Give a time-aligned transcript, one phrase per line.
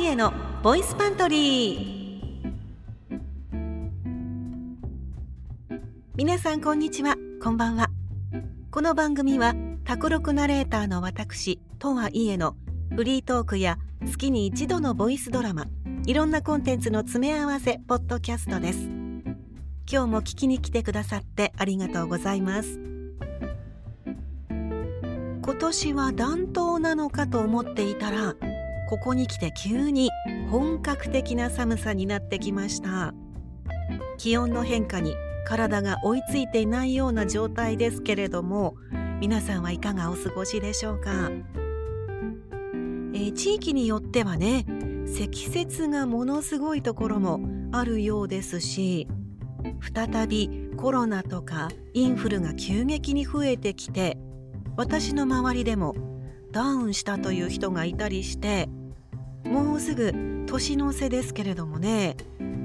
[0.00, 0.32] 井への
[0.62, 2.52] ボイスパントリー
[6.14, 7.90] 皆さんこんにちはこんばんは
[8.70, 12.56] この番組はタコロクナレーターの私とはいえの
[12.94, 15.66] フリートークや月に一度のボイスドラマ
[16.06, 18.78] いろんなコンテンツの詰め合わせポッドキャストです
[19.90, 22.80] 今日も聞きに来てくださってありがとうございます
[24.48, 28.34] 今年は暖冬なのかと思っていたら
[28.90, 30.10] ここに来て急に
[30.50, 33.14] 本格的な寒さになってきました。
[34.18, 35.14] 気温の変化に
[35.46, 38.74] 体が追いついていないような状態ですけれども
[39.20, 41.30] 皆さんはいかがお過ごしでしょうか、
[43.14, 44.66] えー、地域によってはね
[45.06, 47.40] 積雪がものすごいところも
[47.72, 49.08] あるようですし
[49.94, 54.18] 再びコロナとかインフルが急激に増えてきて
[54.76, 55.94] 私の周りでも
[56.52, 58.68] ダウンしたという人がいたりして
[59.44, 60.12] もうすぐ
[60.46, 62.16] 年の瀬ですけれどもね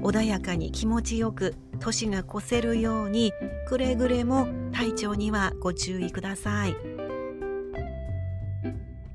[0.02, 3.32] 穏やかに気持ちよく年が越せるように
[3.66, 6.76] くれぐれも体調にはご注意ください。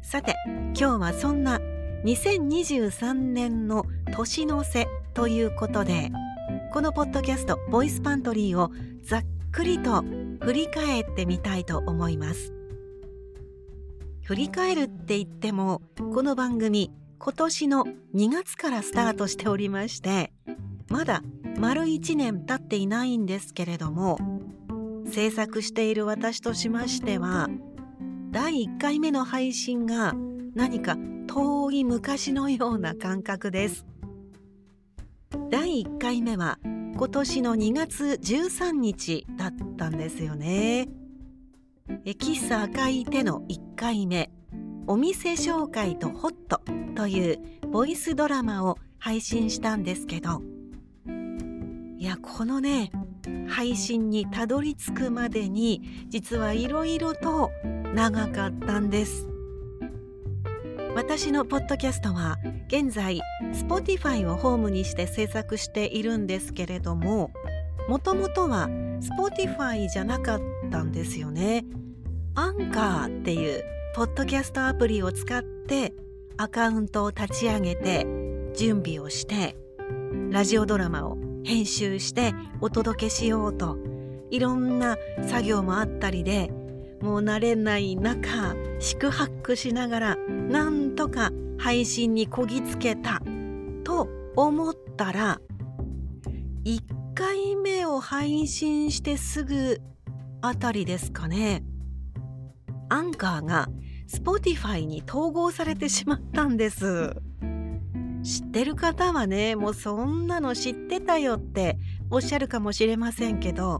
[0.01, 1.59] さて今日はそんな
[2.03, 6.11] 2023年の年の瀬ということで
[6.73, 8.71] このポッドキャストボイスパントリーを
[9.03, 10.03] ざっくりと
[10.41, 12.53] 振り返ってみたいと思います。
[14.23, 16.91] 振り返るって言ってもこの番組
[17.23, 20.33] 今年の2月からスタートしておりまして
[20.89, 21.21] まだ
[21.59, 24.17] 丸1年経っていないんですけれども
[25.11, 27.47] 制作している私としましては
[28.31, 30.15] 第1回目の配信が
[30.55, 33.85] 何か遠い昔のような感覚です。
[35.49, 40.87] 第1回目は今年の2月13日だったんですよね。
[42.05, 44.31] 喫茶赤い手の1回目。
[44.91, 46.59] お店紹介とホット
[46.97, 47.39] という
[47.71, 50.41] ボイスドラマを配信したんですけど。
[51.97, 52.91] いやこのね
[53.47, 57.51] 配信にたどり着くまでに実はいろいろと
[57.95, 59.29] 長かったんです。
[60.93, 62.37] 私のポッドキャストは
[62.67, 63.21] 現在
[63.53, 67.31] Spotify をホームにして制作しているんですけれども
[67.87, 68.67] もともとは
[68.99, 71.63] Spotify じゃなかったんですよね。
[72.35, 73.63] アンカーっていう
[73.93, 75.93] ポッドキャストアプリを使って
[76.37, 78.07] アカウントを立ち上げて
[78.55, 79.57] 準備をして
[80.29, 83.77] ラジオドラマを編集してお届けしようと
[84.29, 84.95] いろんな
[85.27, 86.49] 作業もあったりで
[87.01, 93.21] もう慣れない中四苦八苦しながらなんとか配信にこぎつけた
[93.83, 94.07] と
[94.37, 95.41] 思ったら
[96.63, 96.79] 1
[97.13, 99.81] 回目を配信してすぐ
[100.41, 101.63] あたりですかね。
[102.91, 103.69] アンカーが
[104.09, 107.15] Spotify に統合されてしまったんです。
[108.21, 113.79] 知ってる方はねもうそんなの知ってたよっておっしゃるかもしれませんけど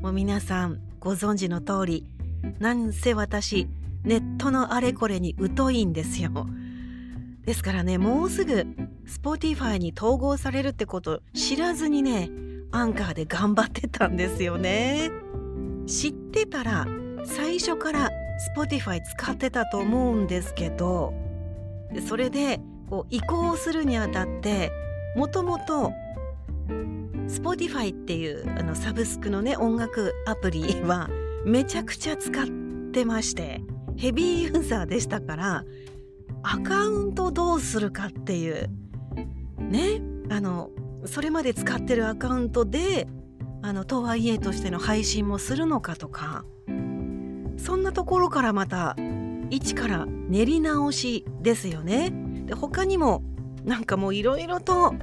[0.00, 2.06] もう皆さんご存知の通り
[2.60, 3.68] なんせ私
[4.04, 6.46] ネットのあれこれに疎いんですよ。
[7.44, 8.66] ですからねもうすぐ
[9.06, 12.30] Spotify に統合されるってこと知らずにね
[12.70, 15.10] アンカーで頑張ってたんですよね。
[15.86, 16.86] 知ってたら
[17.24, 18.10] 最初から
[18.56, 21.14] Spotify 使ってたと思うんですけど
[22.08, 24.70] それでこう移行するにあたって
[25.16, 25.92] もともと
[27.28, 31.08] Spotify っていうあのサブスクのね音楽アプリは
[31.44, 32.46] めちゃくちゃ使っ
[32.92, 33.60] てまして
[33.96, 35.64] ヘビーユーザーでしたから
[36.42, 38.68] アカウントどうするかっていう
[39.58, 40.70] ねあの
[41.06, 43.06] それまで使ってるアカウントで
[43.62, 46.44] あのとはいえとしての配信もするのかとか
[47.56, 48.96] そんなところからまた
[49.50, 52.12] 一から練り直しですよね。
[52.46, 53.22] で他にも
[53.64, 54.94] なんかもういろいろと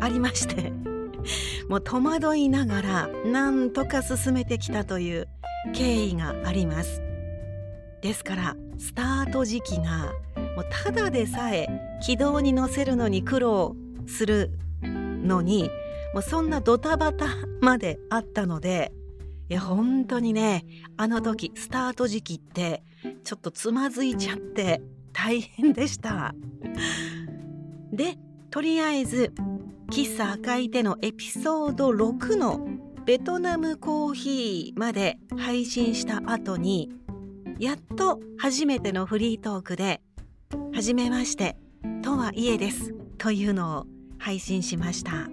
[0.00, 0.72] ありまして
[1.68, 5.28] もう戸惑いながらなんとか進めてきたという
[5.72, 7.02] 経緯があります。
[8.00, 10.12] ですからスタート時期が
[10.56, 11.68] もうただでさえ
[12.02, 13.76] 軌道に乗せるのに苦労
[14.06, 14.50] する
[14.82, 15.70] のに
[16.12, 17.26] もうそんなドタバタ
[17.60, 18.92] まであったので
[19.48, 20.64] いや本当にね
[20.96, 22.82] あの時スタート時期って
[23.24, 24.80] ちょっとつまずいちゃって
[25.12, 26.34] 大変でした。
[27.92, 28.16] で
[28.50, 29.32] とりあえず
[29.90, 32.66] 喫茶赤い手のエピソード6の
[33.04, 36.90] ベトナムコーヒーまで配信した後に
[37.58, 40.00] やっと初めてのフリートークで
[40.72, 41.56] 「はじめまして
[42.02, 43.86] とはいえです」というのを
[44.18, 45.28] 配信しました、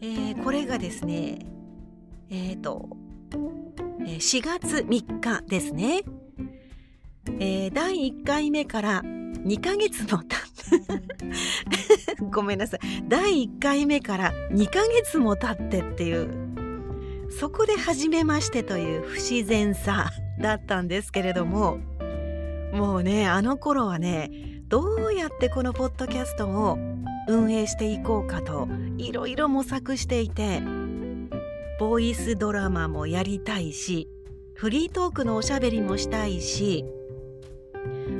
[0.00, 1.38] えー、これがですね
[2.30, 2.88] えっ、ー、と
[4.00, 6.02] 4月3日ですね。
[7.40, 10.38] えー、第1回目から2ヶ月もた
[12.30, 12.80] ごめんなさい。
[13.06, 16.48] 第1回目から2ヶ月も経ってっていう
[17.30, 20.10] そこで初めましてという不自然さ
[20.40, 21.78] だったんですけれども
[22.72, 24.30] もうねあの頃はね
[24.68, 26.78] どうやってこのポッドキャストを
[27.28, 30.62] 運営していこうかといろいろ模索していて
[31.78, 34.08] ボイスドラマもやりたいし
[34.54, 36.84] フリートークのおしゃべりもしたいし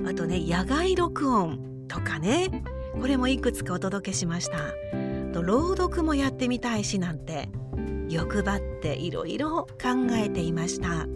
[0.07, 2.63] あとね野外録音とかね
[3.01, 4.59] これもいくつかお届けしました。
[5.33, 7.49] と朗読もやってみたいしなんて
[8.09, 11.07] 欲張っていろいろ考えていました。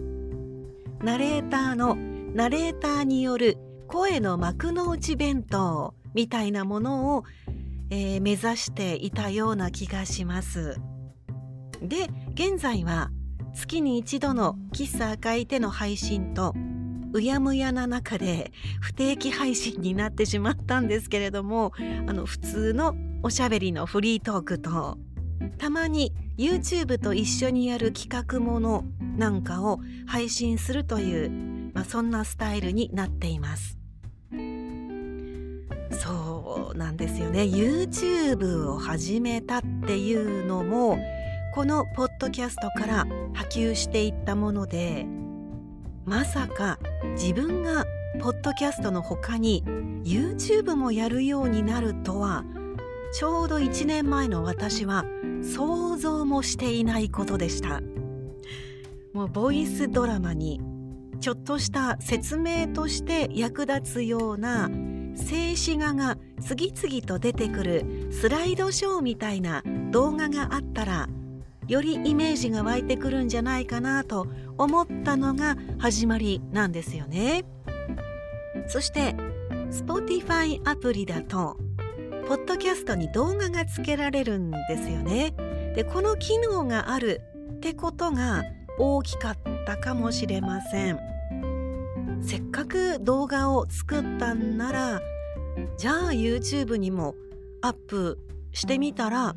[1.03, 3.57] ナレーターのナレーターによる
[3.87, 7.23] 声の幕の内弁当みたいなものを、
[7.89, 10.77] えー、目指していたような気がします。
[11.81, 13.11] で現在は
[13.53, 16.55] 月に一度の喫茶赤い手の配信と
[17.13, 18.51] うやむやな中で
[18.81, 21.73] 不定期配信になってしまったんですけれども
[22.07, 24.97] あの普通のおしゃべりのフリートークと
[25.59, 28.83] たまに YouTube と一緒にやる企画もの
[29.15, 33.77] なんかを配信するという、まあ、そんなスタイルになっています。
[35.91, 37.43] そうなんですよね。
[37.43, 40.97] YouTube を始めたっていうのも
[41.53, 45.05] このポッドキャストから波及していったもので
[46.03, 46.79] まさか
[47.11, 47.85] 自分が
[48.19, 49.63] ポッドキャストの他に
[50.03, 52.43] YouTube もやるようになるとは
[53.13, 55.05] ちょうど1年前の私は
[55.43, 57.81] 想像もしていないことでした。
[59.13, 60.59] もうボイスドラマに
[61.19, 64.69] ちょっとした説明として役立つような
[65.15, 69.61] 静止画が次々と出てくるスライドショーみたいな
[69.91, 71.07] 動画があったら
[71.67, 74.27] よりイメージが湧いてくるんじゃないかなと
[74.57, 77.45] 思ったのが始まりなんですよね。
[78.67, 79.15] そして
[79.71, 81.57] Spotify アプリだと
[82.27, 85.33] ポッドキャストに動画がつけられるんですよね。
[85.75, 87.21] でこの機能がある
[87.55, 88.43] ってことが
[88.77, 90.99] 大きかったかもしれません。
[92.21, 95.01] せっかく動画を作ったんなら
[95.77, 97.15] じゃあ YouTube にも
[97.61, 98.17] アップ
[98.53, 99.35] してみたら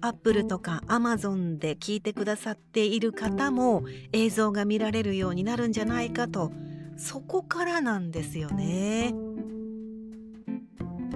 [0.00, 6.52] アップルとかアマゾンで聞いてくださっている方も映像が見られるようになるんじゃないかと
[6.96, 9.14] そこからなんですよね。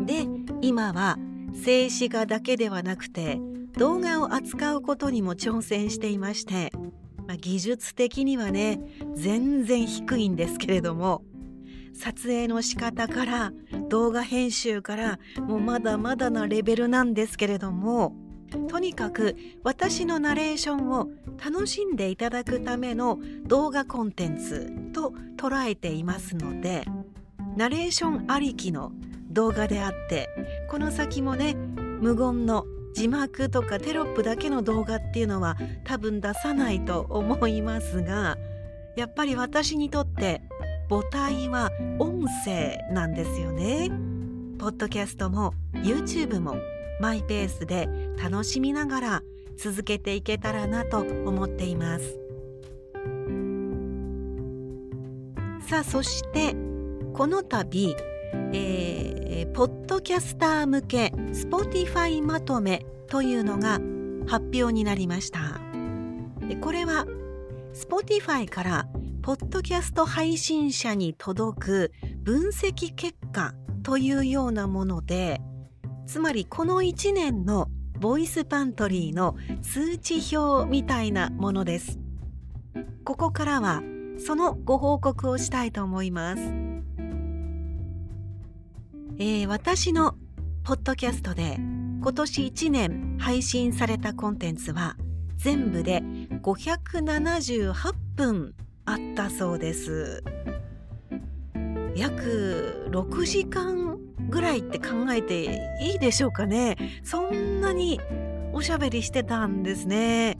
[0.05, 0.27] で
[0.62, 1.19] 今は
[1.53, 3.38] 静止画だけではなくて
[3.77, 6.73] 動画を扱うことにも挑戦していまして、
[7.26, 8.81] まあ、技術的にはね
[9.15, 11.23] 全然低いんですけれども
[11.93, 13.53] 撮影の仕方から
[13.88, 18.15] 動画編集からもうまだまだなレベルなんですけれども
[18.69, 21.08] とにかく私のナレーションを
[21.44, 26.85] 楽しんでいただくための動画コンテンツと捉えていますので
[27.56, 28.93] ナレーションありきの
[29.31, 30.29] 動画であって
[30.69, 32.64] この先もね無言の
[32.94, 38.37] 字幕とかテロップだけの動画っていうのは多分出さないと思いますが
[38.97, 40.43] やっぱり私にとって
[40.88, 41.70] 母体は
[42.00, 43.91] 音声なんですよね。
[44.58, 46.56] ポッドキャストも YouTube も
[47.00, 47.88] マイペースで
[48.23, 49.23] 楽しみながら
[49.56, 52.19] 続けていけたらなと思っています。
[55.66, 56.54] さあそして
[57.14, 57.97] この度、
[58.52, 63.80] えー、ポッドキャスター向け Spotify まとめというのが
[64.26, 65.61] 発表になりました。
[66.61, 67.07] これは
[67.73, 68.88] Spotify から
[69.23, 71.92] ポッドキャスト配信者に届く
[72.23, 75.40] 分析結果というようなもので
[76.11, 77.69] つまりこの1年の
[78.00, 82.00] ボイスパントリーの数値表みたいなものです。
[83.05, 83.81] ここからは
[84.19, 86.43] そのご報告をしたいと思います、
[89.19, 90.17] えー、私の
[90.64, 94.97] ポッドキャストで今年1年配信されたコンテンツは
[95.37, 96.02] 全部で
[96.43, 97.73] 578
[98.17, 100.25] 分あったそうです。
[101.95, 106.77] 約6時間ぐらいって考えていいでしょうかね。
[107.03, 108.01] そんなに
[108.53, 110.39] おしゃべりしてたんですね。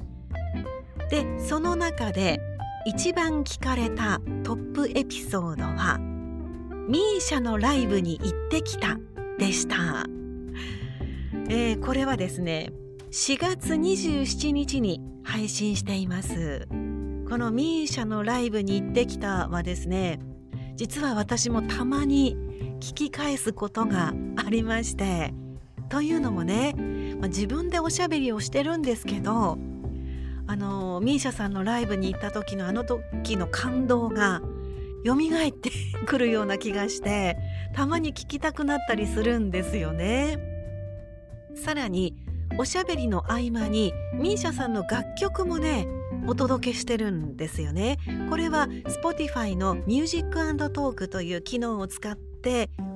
[1.11, 2.41] でその中で
[2.87, 5.99] 一番聞かれたトップエピソードは
[6.89, 8.99] 「ミーシャのライブに行ってきた」
[9.39, 10.07] でした、
[11.49, 12.73] えー、これはですね
[13.11, 16.69] 4月27日に配信しています。
[17.29, 20.19] このミーシャのライブに行ってきたはですね
[20.75, 22.37] 実は私もたまに
[22.81, 25.33] 聞き返すことがありまして
[25.88, 26.75] というのもね、
[27.19, 29.59] まあ、自分でおしゃべりをしてるんですけど
[30.47, 34.40] あのミーシャさんのライブに行った時のあの時の感動が
[35.05, 35.71] 蘇って
[36.07, 37.38] くるような気がして
[37.75, 40.38] たまに聞きたくなったりするんですよね。
[41.55, 42.17] さらに
[42.59, 45.87] おしゃべりの合間に misia さんの楽曲もね
[46.26, 47.99] お届けしてるんですよね。
[48.29, 48.67] これは
[49.02, 52.30] Spotify の Music Talk という機能を使って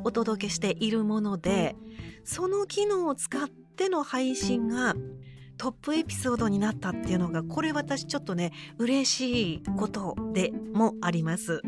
[0.05, 1.77] お届けしているもので
[2.25, 4.95] その機能を使っての配信が
[5.57, 11.63] トップエピソードになったっていうのがこれ私ちょっとね嬉しいことでもあります。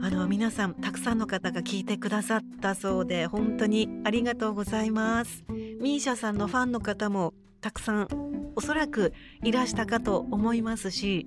[0.00, 5.44] あの皆さんたくさんの方が聞いてくださったそうで本当にありがとうございます。
[5.48, 8.08] ミーシャさんのファンの方もたくさん
[8.54, 11.26] おそらくいらしたかと思いますし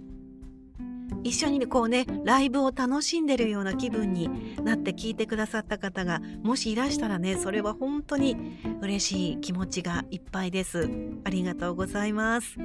[1.23, 10.89] 一緒にこうねライブを楽しんでるような気分になって聞いてくださった方がもしいらしたらねそれは本当に嬉しい気持ちがいっぱいです。
[11.23, 12.55] ありがとうございます。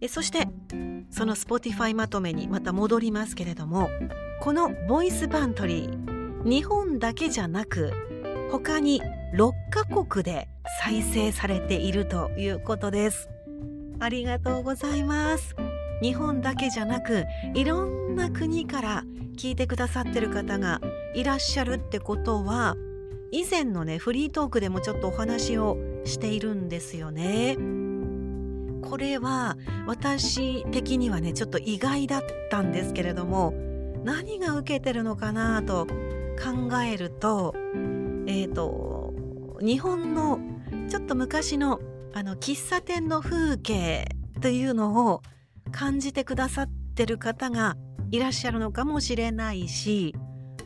[0.00, 0.48] えそして
[1.10, 3.88] その Spotify まとめにまた戻りますけれども
[4.40, 7.92] このボイスパントリー日本だけじゃなく
[8.50, 9.00] 他に
[9.34, 10.48] 6カ国で
[10.80, 13.28] 再生されているということです。
[14.00, 15.54] ありがとうございます。
[16.02, 19.04] 日本だけじゃなくいろんな国から
[19.36, 20.80] 聞いてくださってる方が
[21.14, 22.76] いらっしゃるってことは
[23.30, 27.56] 以前のねフリートークでもちょっとお話をしているんですよね。
[28.82, 29.56] これは
[29.86, 33.54] 私的にはねちょっと意外だったんですけれども
[34.04, 37.54] 何が受けてるのかなと考えると
[38.26, 39.14] えっ、ー、と
[39.60, 40.40] 日本の
[40.90, 41.80] ちょっと昔の
[42.12, 44.04] あの喫茶店の風景
[44.42, 45.22] というのを
[45.72, 47.76] 感じてくださってる方が
[48.10, 50.14] いらっしゃるのかもしれないし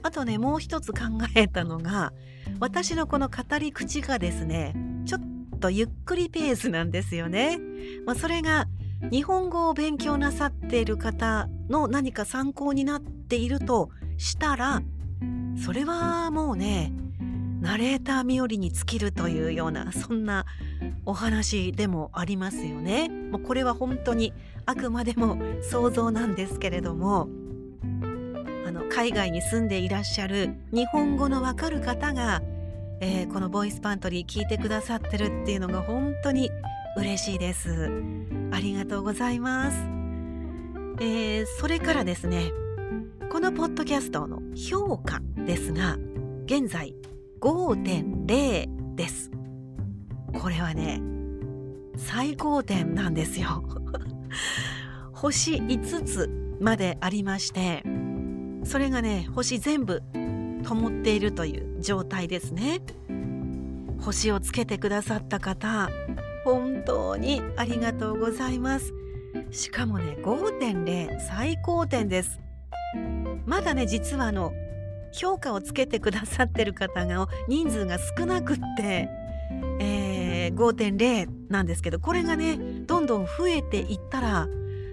[0.02, 0.98] あとねもう一つ考
[1.34, 2.12] えたのが
[2.60, 4.75] 私のこの語り口がですね
[5.06, 5.20] ちょっ
[5.60, 7.58] とゆっくりペースなんですよね。
[8.04, 8.66] まあ、それが
[9.10, 14.82] 日本語を勉強なさっている方の何か参考になっているとしたら
[15.62, 16.92] それはもうね
[17.60, 20.44] ナレーター冥利に尽きるというようなそんな
[21.04, 23.08] お話でもありますよね。
[23.08, 24.32] もうこれは本当に
[24.66, 27.28] あくまでも想像なんですけれども
[28.66, 32.42] あの海外に住んでいらっしゃる日本語のわかる方が、
[33.00, 36.50] えー、このボイスパントリー聞いてくださってるっていうのが本当に
[36.96, 37.90] 嬉しいです。
[38.52, 39.76] ありがとうございます。
[40.98, 42.52] えー、それからですね
[43.30, 45.98] このポッドキャストの評価ですが
[46.46, 46.94] 現在
[47.46, 49.30] 5.0です。
[50.34, 51.00] これはね
[51.96, 53.62] 最高点なんですよ。
[55.14, 57.84] 星5つまでありまして
[58.64, 60.02] それがね星全部
[60.64, 62.80] 灯っているという状態ですね。
[64.00, 65.88] 星をつけてくださった方
[66.44, 68.92] 本当にありがとうございます。
[69.52, 72.40] しかもね5.0最高点です。
[73.46, 74.52] まだね実はあの
[75.16, 79.08] 評価をつけてくださってる方が人数が少なくって、
[79.80, 82.56] えー、5.0なんですけどこれがね
[82.87, 84.46] どんどん増えていったら、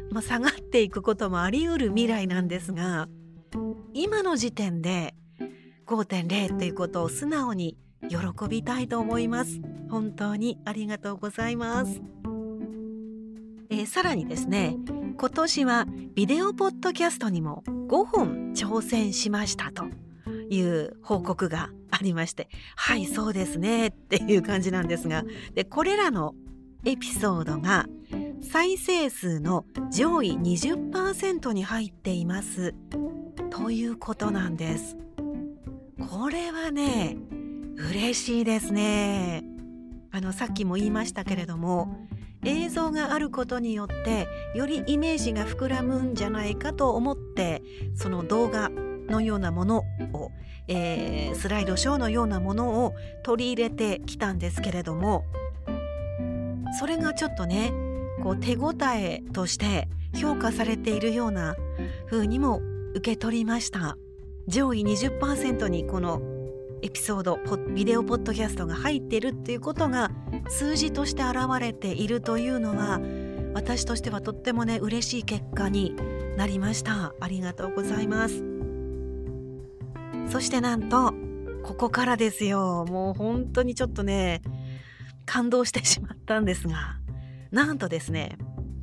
[0.10, 3.08] まあ、下がっていくこともありうる未来なんですが
[3.94, 5.13] 今の時点で
[5.86, 7.77] 5.0っていうことを素直に
[8.10, 8.18] 喜
[8.50, 9.62] びたいと思います。
[9.94, 12.01] 本当にありがとうございます、
[13.70, 14.75] えー、さらにですね
[15.15, 19.86] 今年はビデオポッドキャストにも5本挑戦しましたと。
[20.50, 25.23] いう報告がありましてはいそうですねっていう感じなんですが
[25.53, 26.35] でこれらの
[26.85, 27.85] エピソードが
[28.41, 32.75] 再生数の上位20%に入っています。
[33.50, 34.97] ということなんです。
[36.09, 37.17] これはね
[37.77, 39.45] 嬉しいですね。
[40.12, 42.07] あのさっきも言いましたけれども
[42.43, 47.63] 映像があることによってよりイメージが膨らむんじゃないかと思って
[47.95, 48.69] その動画
[49.13, 50.32] のようなものを、
[50.67, 52.93] えー、スライドショーのようなものを
[53.24, 55.25] 取り入れてきたんですけれども
[56.79, 57.72] それがちょっとね
[58.24, 61.55] こう手応えとして評価されているような
[62.10, 62.62] 風にも
[62.96, 63.98] 受け取りました。
[64.48, 66.22] 上位20%にこの
[66.82, 67.39] エピソード
[67.74, 70.12] ビデオポッドキャストが入っているっていうことが
[70.50, 73.00] 数字として現れているというのは
[73.53, 75.96] 私としてはとってもね嬉しい結果に
[76.38, 77.13] なりました。
[77.20, 78.52] ありがとうございます。
[80.30, 81.13] そしてなんと
[81.63, 82.86] ここからですよ。
[82.88, 84.42] もう本当にちょっとね
[85.25, 86.98] 感動してしまったんですが
[87.51, 88.38] なんとですね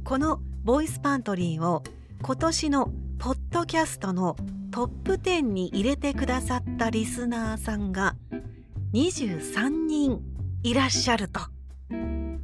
[0.05, 1.83] このボイスパントリーを
[2.23, 4.37] 今年のポッドキャストの
[4.71, 8.17] トップ10に入れてくださったリスナーさんが
[8.93, 10.21] 23人
[10.63, 11.41] いらっしゃると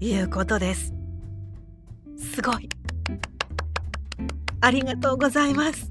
[0.00, 0.92] いうことです。
[2.16, 2.68] すごい。
[4.60, 5.88] ありがとうございます。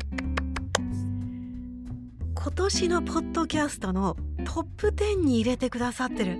[2.45, 6.37] 今年のポッドキャストのトップ10に入れてくださってる。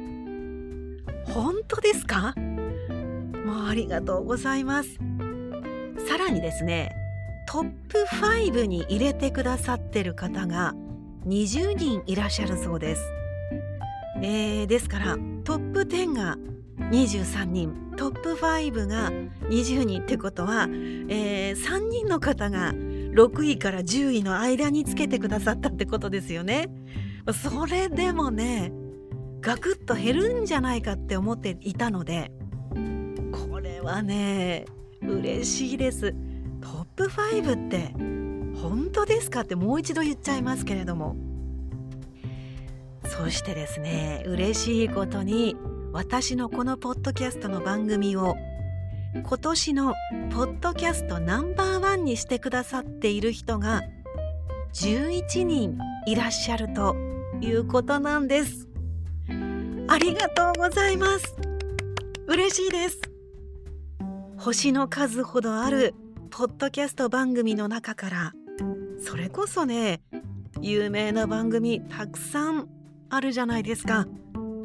[1.25, 2.35] 本当ですか？
[3.43, 4.99] もうありがとうございます。
[6.07, 6.95] さらにですね
[7.47, 10.75] トップ5に入れてくださってる方が
[11.25, 13.01] 20人いらっしゃるそうです、
[14.21, 16.37] えー、ですからトップ10が
[16.91, 19.09] 23人トップ5が
[19.49, 22.73] 20人ってことは、えー、3人の方が
[23.15, 26.69] 6位から10位の間につけてくださったってことですよね。
[27.33, 28.71] それでもね
[29.41, 32.31] ガクッと減るんじゃないかって思っていたので
[33.31, 34.65] これはね
[35.01, 36.13] 嬉しいです
[36.61, 37.93] トップ5って
[38.59, 41.15] 本当ですかってもう一度言っちゃいますけれども
[43.05, 45.55] そしてですね嬉しいことに
[45.91, 48.35] 私のこのポッドキャストの番組を
[49.23, 49.95] 今年の
[50.31, 53.81] ポッドキャストナンバーワンにしてくださっている人が
[54.73, 56.95] 11人いらっしゃると
[57.39, 58.67] いうことなんです。
[59.87, 61.35] ありがとうございます。
[62.27, 62.99] 嬉しいです。
[64.37, 65.95] 星の数ほどある
[66.29, 68.33] ポッドキャスト番組の中から
[68.99, 70.01] それこそね
[70.61, 72.67] 有名な番組たくさん
[73.09, 74.07] あるじゃないですか。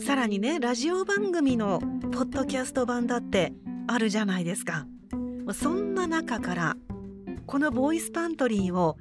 [0.01, 1.79] さらにねラジオ番組の
[2.11, 3.53] ポッドキャスト版だって
[3.93, 4.87] あるじゃないですか。
[5.53, 6.77] そんな中から
[7.47, 8.97] このボイスパントリーを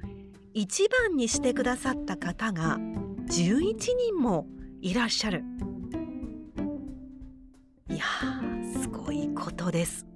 [0.52, 2.76] 一番にしてくださった方が
[3.28, 4.48] 11人も
[4.80, 5.44] いらっしゃる。
[7.88, 8.04] いや
[8.80, 10.08] すごいことです。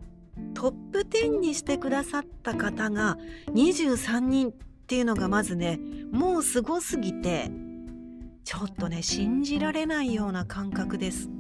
[0.55, 3.17] トップ10にしてくださった方が
[3.51, 4.53] 23人っ
[4.89, 5.79] ていうのがまずね
[6.11, 7.49] もうすごすぎて
[8.43, 11.31] ちょっとね信じられないような感覚です。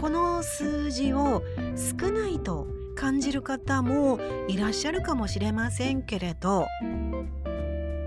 [0.00, 1.42] この数字を
[1.80, 6.66] 少ないと感じる方もいらっしゃるかもしれませんけれど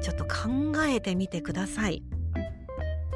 [0.02, 0.30] ちょっと考
[0.88, 2.04] えてみてください。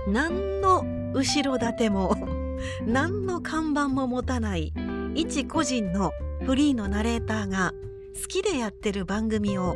[0.08, 2.16] 何の後ろ盾も
[2.88, 4.74] 何の看板も持たない
[5.16, 6.12] 一個人の
[6.46, 7.74] フリーのナレーターが
[8.16, 9.76] 好きでやってる番組を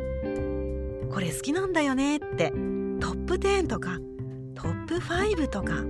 [1.10, 2.50] これ好きなんだよねって
[3.00, 3.98] トップ10とか
[4.54, 5.82] トップ5とか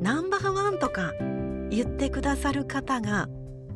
[0.00, 1.12] ナンバーワンとか
[1.70, 3.28] 言ってくださる方が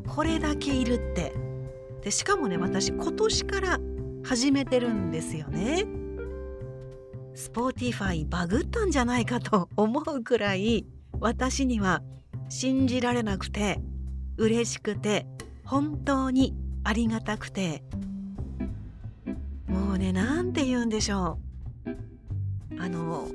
[0.06, 1.32] これだけいるって。
[2.02, 3.80] でしかもね私今年から
[4.22, 5.84] 始めてるんですよね。
[7.34, 10.86] スポーティファイバグったんじゃないかと思うくらい
[11.20, 12.02] 私には
[12.48, 13.80] 信じられなくて
[14.36, 15.26] 嬉しくて
[15.64, 17.82] 本当にありがたくて。
[19.66, 21.38] もうね何て言うんでしょ
[21.84, 22.80] う。
[22.80, 23.28] あの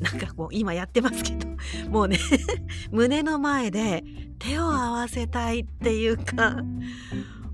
[0.00, 1.48] なんかもう今やってますけど。
[1.88, 2.18] もうね
[2.90, 4.04] 胸の前で
[4.40, 6.56] 手を合わせたいっていうか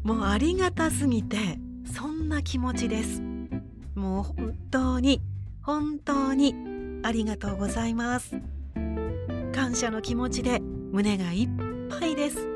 [0.03, 1.37] もうありがたすぎて
[1.92, 3.20] そんな気持ちです。
[3.94, 5.20] もう本当に
[5.62, 6.55] 本当に
[7.03, 8.40] ありがとうございます。
[9.53, 11.49] 感謝の気持ちで胸がいっ
[11.88, 12.49] ぱいです。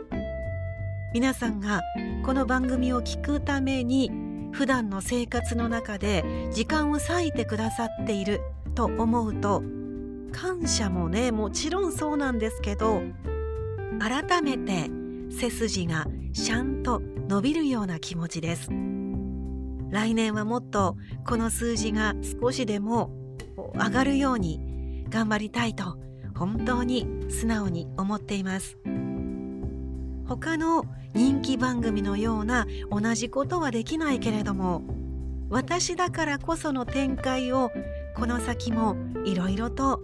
[1.13, 1.81] 皆さんが
[2.25, 4.13] この番組を聞くために
[4.53, 8.41] 普段の生活の中で時間を割いてくださっている
[8.77, 9.63] と思うと
[10.31, 13.03] 感謝もねもちろんそうなんですけど
[14.01, 14.91] 改めて
[15.31, 18.71] 背筋がシャンと伸びるような気持ちです。
[19.91, 23.11] 来年はもっとこの数字が少しでも
[23.75, 25.99] 上がるように頑張りたいと
[26.35, 28.79] 本当に素直に思っています。
[30.27, 34.83] 他の人気番組のような同じことはできないけれども
[35.51, 37.71] 私だからこその展開を
[38.17, 40.01] この先もいろいろと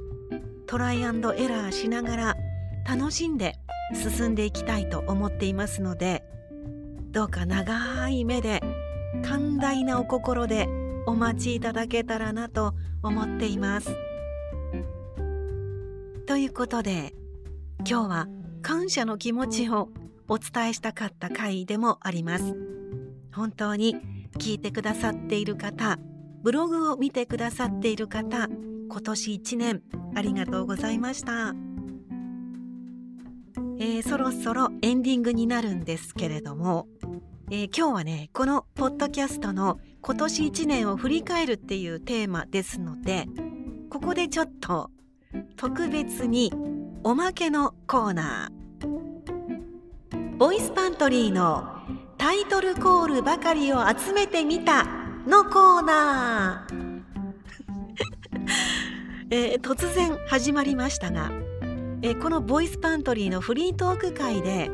[0.66, 2.36] トライアンドエラーしながら
[2.84, 3.56] 楽しんで
[3.94, 6.24] 進んでいきたいと思っていますので
[7.12, 8.60] どうか長い目で
[9.22, 10.68] 寛大なお心で
[11.06, 13.96] お待ちいただけたらなと思っています。
[16.26, 17.14] ということで
[17.88, 18.28] 今日は
[18.62, 19.88] 感謝の気持ちを
[20.28, 22.54] お伝えしたかった回でもあります。
[23.32, 23.96] 本当に
[24.38, 25.98] 聞いてくださっている方
[26.42, 28.48] ブログを見てくださっている方
[28.88, 29.82] 今年1年
[30.14, 31.65] ありがとうございました。
[33.78, 36.88] えー、そろそろエンディングになるんですけれども
[37.48, 43.26] えー、今日はねこのポッドキャストの今年1年を振り返るっていうテーマですので
[43.88, 44.90] ここでちょっと
[45.54, 46.52] 特別に
[47.04, 51.76] おまけのコーナーボイスパントリーの
[52.18, 54.84] タイトルコールばかりを集めてみた
[55.26, 57.02] のコーナー、
[59.30, 61.30] えー、突然始まりましたが、
[62.02, 64.70] え、このボイスパントリーのフリートーク会で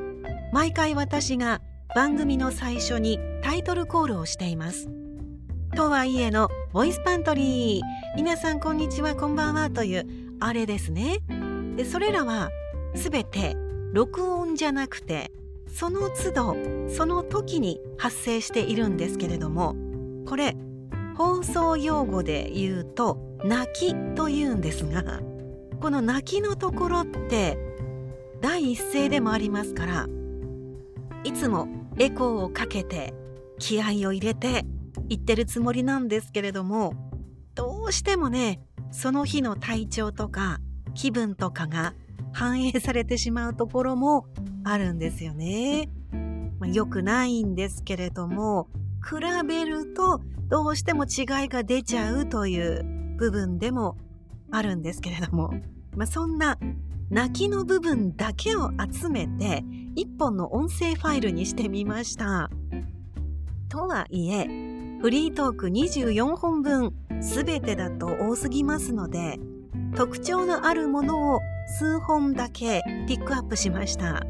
[0.52, 1.60] 毎回私が
[1.94, 4.88] 番組の最初にタイトルコールをしています。
[5.76, 8.16] とはいえのボイスパントリー。
[8.16, 10.06] 皆さんこんにちはこんばんはという
[10.40, 11.20] あれですね。
[11.76, 12.50] でそれらは
[12.94, 13.56] すべて
[13.92, 15.30] 録音じゃなくて
[15.68, 16.56] その都度
[16.88, 19.74] その時に発生しているんですけれども
[20.26, 20.56] これ
[21.16, 25.20] 放送用語で言うと泣きというんですが
[25.82, 27.58] この泣きのところって
[28.40, 30.06] 第一声でもありますから
[31.24, 31.66] いつも
[31.98, 33.12] エコーをかけて
[33.58, 34.64] 気合を入れて
[35.08, 36.94] 言ってるつもりなんですけれども
[37.56, 40.60] どうしてもねその日の体調とか
[40.94, 41.94] 気分とかが
[42.32, 44.28] 反映されてしまうところも
[44.62, 45.90] あるんですよね。
[46.60, 48.68] まあ、よくないんですけれども
[49.04, 49.16] 比
[49.48, 52.84] べるとどうしても違いが出ちゃうという
[53.18, 53.96] 部分でも
[54.52, 55.52] あるんですけれども、
[55.96, 56.58] まあ、そんな
[57.10, 59.64] 泣きの部分だけを集めて
[59.96, 62.50] 1本の音声ファイルにしてみました。
[63.68, 64.44] とはいえ
[65.00, 69.40] フリートーク24本分全てだと多すぎますので
[69.96, 71.40] 特徴のあるものを
[71.78, 74.22] 数本だけピックアップしました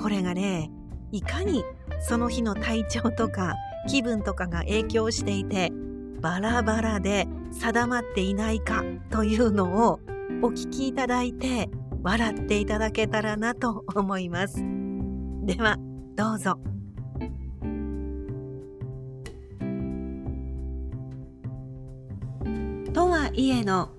[0.00, 0.70] これがね
[1.12, 1.64] いかに
[2.00, 3.54] その日の体調とか
[3.88, 5.72] 気分とかが影響していて
[6.20, 10.00] バラバラで定まっていないかというのを
[10.42, 11.68] お聞きいただいて
[12.02, 14.56] 笑っていただけたらなと思います。
[15.44, 15.76] では
[16.16, 16.58] どうぞ。
[22.92, 23.90] とはいえの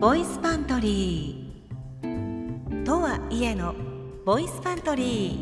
[0.00, 2.84] ボイスパントリー。
[2.84, 3.74] とはいえの
[4.24, 5.38] ボイスパントリ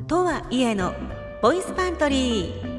[0.00, 0.06] ー。
[0.06, 0.94] とはいえの
[1.42, 2.73] ボイスパントリー。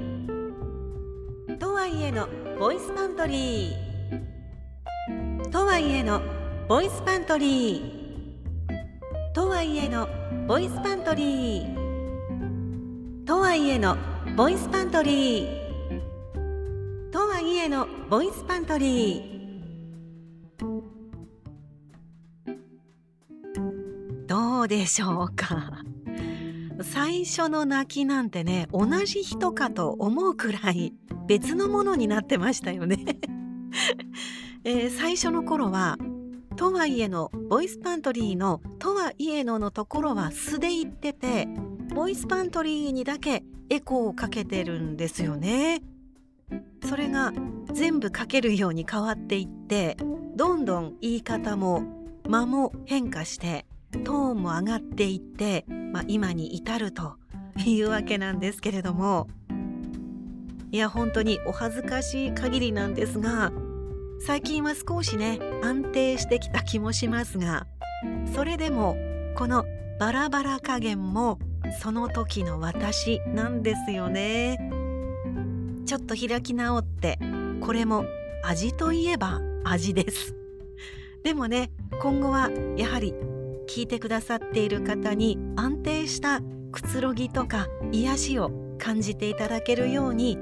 [1.60, 2.28] とはいえの
[2.60, 5.50] ボイスパントリー。
[5.52, 6.22] とはいえの
[6.68, 9.34] ボイスパントリー。
[9.34, 10.08] とはいえの
[10.48, 13.26] ボイスパントリー。
[13.26, 13.96] とはいえの
[14.36, 16.02] ボイスパントリー。
[17.12, 19.36] とはいえのボイスパントリー。
[24.28, 25.84] どうでしょうか。
[26.82, 30.94] 最初の泣きなんてね同じ人かと思うくらい
[31.27, 33.03] 別のものになってましたよね
[34.63, 35.97] えー、最初の頃は
[36.55, 41.47] とはいえのボイスパントリーのとはいえののところは素で言ってて
[41.93, 45.81] ボイスパントリーにだけエコーをかけてるんですよね。
[46.88, 47.33] それが
[47.73, 49.97] 全部書けるように変わっていって
[50.35, 51.83] どんどん言い方も
[52.27, 53.65] 間も変化して
[54.03, 57.15] トーンも上がっていって、まあ、今に至ると
[57.65, 59.27] いうわけなんですけれども
[60.71, 63.51] いや本当にお恥ずかしい限りなんですが
[64.19, 67.67] 最近は少しね安定してきた気もしますが
[68.34, 68.97] それでも
[69.36, 69.65] この
[69.99, 71.39] バラバラ加減も
[71.82, 74.60] その時の私なんですよね。
[75.86, 77.19] ちょっと開き直って
[77.62, 78.06] これも
[78.43, 80.36] 味といえば味です
[81.23, 83.13] でもね今後はやはり
[83.67, 90.38] 聞いてくださっている方に安定したくつろぎとか癒しを感じていただけるように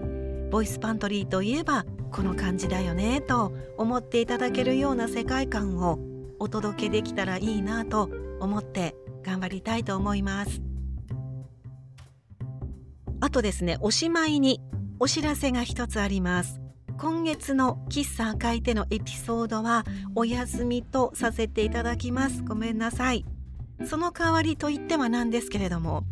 [0.54, 5.98] ボイスパントリーといえばこの感じだよねと思っていただけるような世界観を
[6.38, 10.62] お届けできたらいいなと思って頑張りたいと思います。
[13.20, 14.62] あとですねおしまいに
[15.00, 16.62] お知らせが一つあります。
[17.00, 22.44] 今月の喫茶赤い手のエピソードはお休みとさせていただきます。
[22.44, 23.26] ごめんなさい。
[23.88, 26.04] その代わりといってはなんですけれども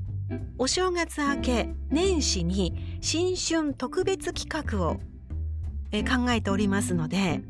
[0.58, 4.98] お正月明け年始に新春特別企画を
[5.92, 7.42] え考えておりますので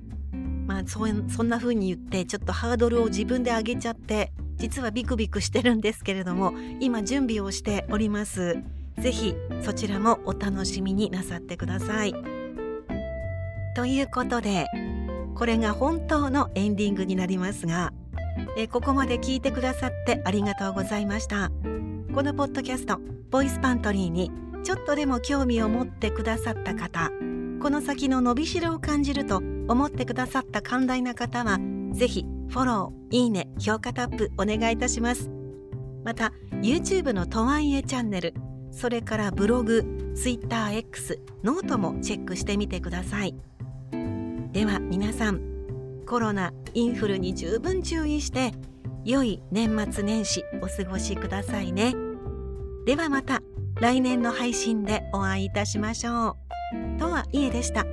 [0.66, 8.58] まあそそんな風に言ってちょっとハードルを自分で上げちゃって実はビクビクしてるんですけれども今準備をしております
[9.00, 12.14] ぜひそちらもお楽しみになさってください。
[13.74, 14.68] ということで
[15.34, 17.94] これが本当のエンディングになりますが
[18.58, 21.52] えここまで聞いてくださってありがとうございました。
[22.14, 24.32] このポッドキャストボイスパントリーに
[24.64, 27.10] ちょっとでも興味を持ってくださった方
[27.62, 31.58] この先の伸びしろを感じると思ってくださった寛大な方は
[31.94, 35.32] ぜひフォローいいね評価タップお願いいたします。
[36.04, 38.34] また YouTube のとはいえチャンネル
[38.72, 43.36] それからブログ TwitterX ノートもチェックしてみてください。
[44.52, 45.40] では皆さん
[46.06, 48.52] コロナインフルに十分注意して
[49.06, 51.94] 良い年末年始お過ごしくださいね。
[52.86, 53.42] ではまた
[53.80, 56.38] 来年の配信でお会いいたしましょ
[56.98, 57.00] う。
[57.00, 57.86] とはいえでした。